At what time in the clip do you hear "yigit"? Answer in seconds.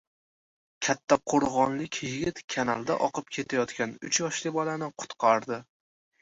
2.05-2.41